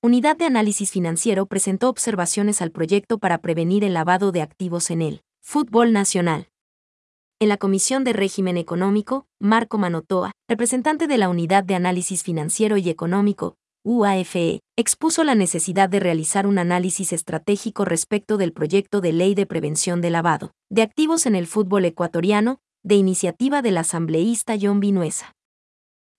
Unidad 0.00 0.36
de 0.36 0.44
Análisis 0.44 0.92
Financiero 0.92 1.46
presentó 1.46 1.88
observaciones 1.88 2.62
al 2.62 2.70
proyecto 2.70 3.18
para 3.18 3.38
prevenir 3.38 3.82
el 3.82 3.94
lavado 3.94 4.30
de 4.30 4.42
activos 4.42 4.92
en 4.92 5.02
el 5.02 5.22
fútbol 5.42 5.92
nacional. 5.92 6.46
En 7.40 7.48
la 7.48 7.56
Comisión 7.56 8.04
de 8.04 8.12
Régimen 8.12 8.56
Económico, 8.58 9.26
Marco 9.40 9.76
Manotoa, 9.76 10.30
representante 10.48 11.08
de 11.08 11.18
la 11.18 11.28
Unidad 11.28 11.64
de 11.64 11.74
Análisis 11.74 12.22
Financiero 12.22 12.76
y 12.76 12.90
Económico, 12.90 13.56
UAFE, 13.84 14.60
expuso 14.76 15.24
la 15.24 15.34
necesidad 15.34 15.88
de 15.88 15.98
realizar 15.98 16.46
un 16.46 16.58
análisis 16.58 17.12
estratégico 17.12 17.84
respecto 17.84 18.36
del 18.36 18.52
proyecto 18.52 19.00
de 19.00 19.12
ley 19.12 19.34
de 19.34 19.46
prevención 19.46 20.00
de 20.00 20.10
lavado 20.10 20.52
de 20.70 20.82
activos 20.82 21.26
en 21.26 21.34
el 21.34 21.48
fútbol 21.48 21.84
ecuatoriano, 21.84 22.60
de 22.84 22.94
iniciativa 22.94 23.62
del 23.62 23.78
asambleísta 23.78 24.54
John 24.60 24.78
Vinuesa. 24.78 25.34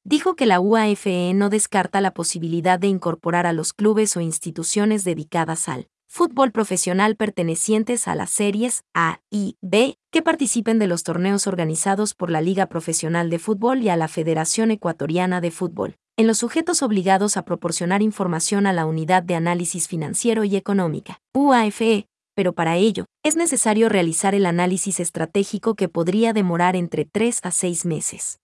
Dijo 0.05 0.35
que 0.35 0.45
la 0.45 0.61
UAFE 0.61 1.33
no 1.33 1.49
descarta 1.49 1.99
la 1.99 2.11
posibilidad 2.11 2.79
de 2.79 2.87
incorporar 2.87 3.45
a 3.45 3.53
los 3.53 3.73
clubes 3.73 4.15
o 4.15 4.21
instituciones 4.21 5.03
dedicadas 5.03 5.67
al 5.67 5.87
fútbol 6.07 6.51
profesional 6.51 7.15
pertenecientes 7.15 8.07
a 8.07 8.15
las 8.15 8.31
series 8.31 8.83
A 8.95 9.19
y 9.29 9.57
B 9.61 9.97
que 10.11 10.23
participen 10.23 10.79
de 10.79 10.87
los 10.87 11.03
torneos 11.03 11.45
organizados 11.45 12.15
por 12.15 12.31
la 12.31 12.41
Liga 12.41 12.65
Profesional 12.65 13.29
de 13.29 13.39
Fútbol 13.39 13.83
y 13.83 13.89
a 13.89 13.97
la 13.97 14.07
Federación 14.07 14.71
Ecuatoriana 14.71 15.41
de 15.41 15.51
Fútbol, 15.51 15.97
en 16.17 16.25
los 16.25 16.39
sujetos 16.39 16.81
obligados 16.81 17.37
a 17.37 17.43
proporcionar 17.43 18.01
información 18.01 18.65
a 18.65 18.73
la 18.73 18.85
Unidad 18.85 19.21
de 19.21 19.35
Análisis 19.35 19.87
Financiero 19.87 20.45
y 20.45 20.55
Económica, 20.55 21.19
UAFE, 21.35 22.07
pero 22.35 22.53
para 22.53 22.77
ello, 22.77 23.05
es 23.23 23.35
necesario 23.35 23.89
realizar 23.89 24.33
el 24.33 24.45
análisis 24.45 24.99
estratégico 24.99 25.75
que 25.75 25.89
podría 25.89 26.33
demorar 26.33 26.75
entre 26.75 27.05
3 27.05 27.41
a 27.43 27.51
6 27.51 27.85
meses 27.85 28.39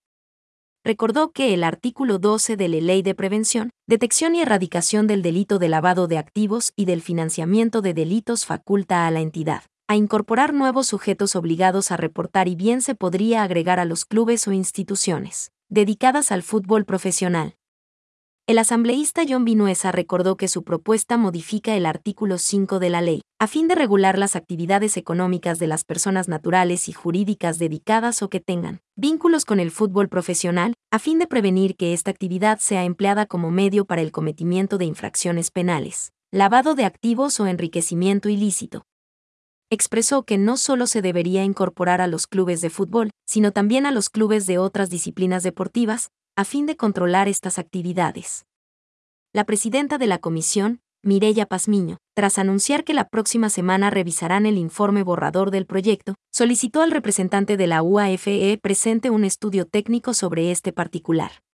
recordó 0.85 1.31
que 1.31 1.55
el 1.55 1.63
artículo 1.63 2.19
12 2.19 2.57
de 2.57 2.69
la 2.69 2.79
Ley 2.79 3.01
de 3.01 3.15
Prevención, 3.15 3.71
Detección 3.87 4.35
y 4.35 4.41
Erradicación 4.41 5.07
del 5.07 5.23
Delito 5.23 5.57
de 5.57 5.67
Lavado 5.67 6.07
de 6.07 6.19
Activos 6.19 6.73
y 6.75 6.85
del 6.85 7.01
Financiamiento 7.01 7.81
de 7.81 7.95
Delitos 7.95 8.45
faculta 8.45 9.07
a 9.07 9.11
la 9.11 9.19
entidad 9.19 9.63
a 9.87 9.95
incorporar 9.95 10.53
nuevos 10.53 10.87
sujetos 10.87 11.35
obligados 11.35 11.91
a 11.91 11.97
reportar 11.97 12.47
y 12.47 12.55
bien 12.55 12.81
se 12.81 12.95
podría 12.95 13.43
agregar 13.43 13.79
a 13.79 13.85
los 13.85 14.05
clubes 14.05 14.47
o 14.47 14.51
instituciones 14.51 15.51
dedicadas 15.69 16.31
al 16.31 16.43
fútbol 16.43 16.85
profesional. 16.85 17.54
El 18.47 18.59
asambleísta 18.59 19.23
John 19.27 19.43
Vinuesa 19.43 19.91
recordó 19.91 20.37
que 20.37 20.47
su 20.47 20.63
propuesta 20.63 21.17
modifica 21.17 21.75
el 21.75 21.87
artículo 21.87 22.37
5 22.37 22.77
de 22.77 22.91
la 22.91 23.01
ley, 23.01 23.21
a 23.39 23.47
fin 23.47 23.67
de 23.67 23.73
regular 23.73 24.19
las 24.19 24.35
actividades 24.35 24.97
económicas 24.97 25.57
de 25.57 25.65
las 25.65 25.83
personas 25.83 26.27
naturales 26.27 26.87
y 26.87 26.93
jurídicas 26.93 27.57
dedicadas 27.57 28.21
o 28.21 28.29
que 28.29 28.39
tengan 28.39 28.81
vínculos 28.95 29.45
con 29.45 29.59
el 29.59 29.71
fútbol 29.71 30.09
profesional, 30.09 30.75
a 30.91 30.99
fin 30.99 31.17
de 31.17 31.25
prevenir 31.25 31.75
que 31.75 31.93
esta 31.93 32.11
actividad 32.11 32.59
sea 32.59 32.83
empleada 32.83 33.25
como 33.25 33.49
medio 33.49 33.85
para 33.85 34.03
el 34.03 34.11
cometimiento 34.11 34.77
de 34.77 34.85
infracciones 34.85 35.49
penales, 35.49 36.11
lavado 36.31 36.75
de 36.75 36.85
activos 36.85 37.39
o 37.39 37.47
enriquecimiento 37.47 38.29
ilícito. 38.29 38.83
Expresó 39.71 40.21
que 40.21 40.37
no 40.37 40.57
solo 40.57 40.85
se 40.85 41.01
debería 41.01 41.43
incorporar 41.43 41.99
a 41.99 42.05
los 42.05 42.27
clubes 42.27 42.61
de 42.61 42.69
fútbol, 42.69 43.09
sino 43.25 43.51
también 43.51 43.87
a 43.87 43.91
los 43.91 44.11
clubes 44.11 44.45
de 44.45 44.59
otras 44.59 44.91
disciplinas 44.91 45.41
deportivas, 45.41 46.11
a 46.37 46.43
fin 46.43 46.65
de 46.65 46.75
controlar 46.75 47.29
estas 47.29 47.57
actividades. 47.59 48.45
La 49.31 49.45
presidenta 49.45 49.97
de 49.97 50.07
la 50.07 50.17
comisión, 50.17 50.81
Mirella 51.01 51.45
Pazmiño, 51.45 51.97
tras 52.13 52.37
anunciar 52.37 52.83
que 52.83 52.93
la 52.93 53.07
próxima 53.07 53.49
semana 53.49 53.89
revisarán 53.89 54.45
el 54.45 54.57
informe 54.57 55.03
borrador 55.03 55.49
del 55.51 55.65
proyecto, 55.65 56.15
solicitó 56.33 56.81
al 56.81 56.91
representante 56.91 57.55
de 57.55 57.67
la 57.67 57.81
UAFE 57.81 58.59
presente 58.61 59.09
un 59.09 59.23
estudio 59.23 59.65
técnico 59.65 60.13
sobre 60.13 60.51
este 60.51 60.73
particular. 60.73 61.44